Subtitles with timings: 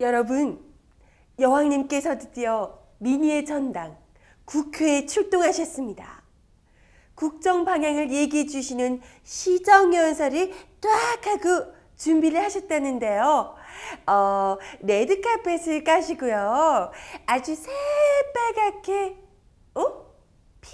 [0.00, 0.62] 여러분,
[1.38, 3.96] 여왕님께서 드디어 민의의 전당
[4.44, 6.22] 국회에 출동하셨습니다.
[7.14, 13.54] 국정 방향을 얘기해 주시는 시정연설을 딱 하고 준비를 하셨다는데요.
[14.06, 16.92] 어, 레드카펫을 까시고요.
[17.24, 19.16] 아주 새빨갛게,
[19.74, 20.06] 어?
[20.60, 20.70] 피?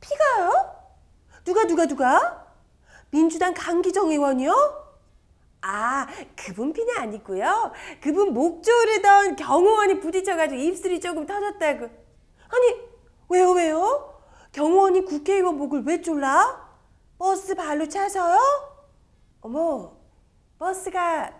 [0.00, 0.74] 피가요?
[1.44, 2.46] 누가, 누가, 누가?
[3.10, 4.83] 민주당 강기정 의원이요?
[5.66, 7.72] 아, 그분 피는 아니고요.
[8.02, 11.84] 그분 목 조르던 경호원이 부딪혀가지고 입술이 조금 터졌다고.
[11.86, 12.80] 아니,
[13.30, 14.20] 왜요, 왜요?
[14.52, 16.68] 경호원이 국회의원 목을 왜 졸라?
[17.18, 18.38] 버스 발로 차서요?
[19.40, 19.96] 어머,
[20.58, 21.32] 버스가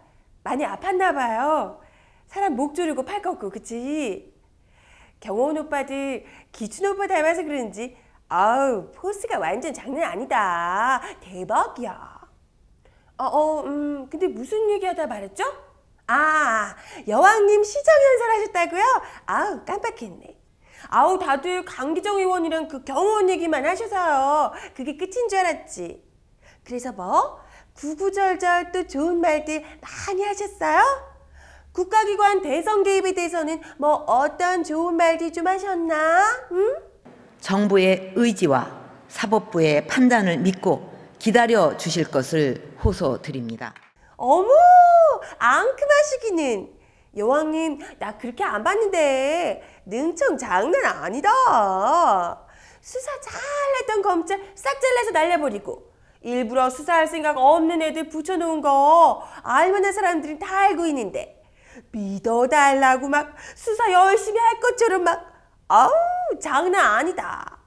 [0.43, 1.83] 많이 아팠나 봐요.
[2.27, 4.35] 사람 목 조르고 팔 꺾고, 그치?
[5.21, 7.97] 경호원 오빠들 기춘 오빠 닮아서 그런지
[8.29, 11.03] 아우 포스가 완전 장난 아니다.
[11.21, 12.24] 대박이야.
[13.19, 15.45] 어, 어, 음, 근데 무슨 얘기하다 말했죠?
[16.07, 16.75] 아,
[17.07, 18.83] 여왕님 시정 연설 하셨다고요?
[19.27, 20.37] 아우, 깜빡했네.
[20.89, 24.53] 아우, 다들 강기정 의원이랑 그 경호원 얘기만 하셔서요.
[24.75, 26.05] 그게 끝인 줄 알았지.
[26.65, 27.41] 그래서 뭐?
[27.75, 30.81] 구구절절 또 좋은 말들 많이 하셨어요?
[31.73, 36.25] 국가기관 대선 개입에 대해서는 뭐 어떤 좋은 말들 좀 하셨나?
[36.53, 36.77] 응?
[37.41, 38.71] 정부의 의지와
[39.09, 40.94] 사법부의 판단을 믿고
[41.25, 43.73] 기다려 주실 것을 호소드립니다.
[44.19, 44.47] 어머,
[45.39, 46.71] 앙큼하시기는.
[47.17, 51.31] 여왕님, 나 그렇게 안 봤는데 능청 장난 아니다.
[52.83, 60.39] 수사 잘했던 검찰 싹 잘라서 날려버리고 일부러 수사할 생각 없는 애들 붙여놓은 거 알만한 사람들은
[60.39, 61.43] 다 알고 있는데
[61.93, 65.25] 믿어달라고 막 수사 열심히 할 것처럼 막
[65.69, 65.91] 아우
[66.39, 67.61] 장난 아니다.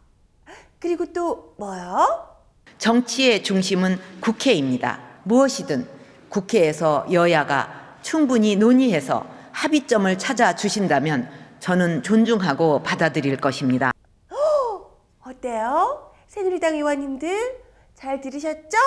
[0.80, 2.37] 그리고 또 뭐요?
[2.78, 5.00] 정치의 중심은 국회입니다.
[5.24, 5.88] 무엇이든
[6.30, 11.30] 국회에서 여야가 충분히 논의해서 합의점을 찾아 주신다면
[11.60, 13.92] 저는 존중하고 받아들일 것입니다.
[15.26, 16.14] 어때요?
[16.28, 17.60] 새누리당 의원님들
[17.96, 18.78] 잘 들으셨죠?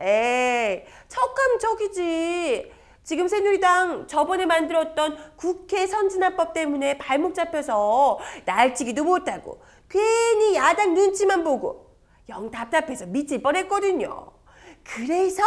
[0.00, 2.72] 에이, 척감척이지.
[3.02, 11.87] 지금 새누리당 저번에 만들었던 국회 선진화법 때문에 발목 잡혀서 날치기도 못하고 괜히 야당 눈치만 보고
[12.28, 14.32] 영 답답해서 미칠 뻔했거든요.
[14.84, 15.42] 그래서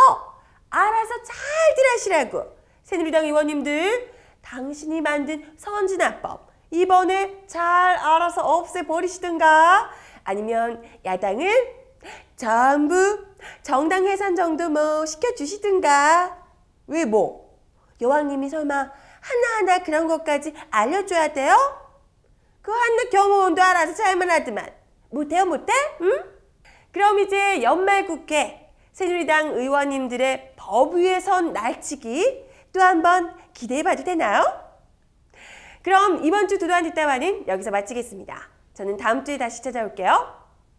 [0.69, 9.91] 알아서 잘들 하시라고 새누리당 의원님들 당신이 만든 선진화법 이번에 잘 알아서 없애버리시든가
[10.24, 11.81] 아니면 야당을
[12.36, 13.25] 전부
[13.62, 16.38] 정당 해산 정도 뭐 시켜주시든가
[16.88, 17.59] 왜 뭐?
[18.00, 21.56] 여왕님이 설마 하나하나 그런 것까지 알려줘야 돼요?
[22.62, 24.74] 그 한낱 경호원도 알아서 잘만 하더만
[25.09, 25.74] 못해요 못해?
[26.02, 26.41] 응?
[26.91, 34.03] 그럼 이제 연말 국회 새누리당 의원님들의 법 위에 선 날치기 또 한 번 기대해 봐도
[34.03, 34.44] 되나요?
[35.84, 38.50] 그럼 이번 주 두도한 뒷담화는 여기서 마치겠습니다.
[38.74, 40.41] 저는 다음 주에 다시 찾아올게요.